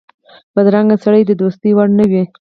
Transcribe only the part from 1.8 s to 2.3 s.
نه وي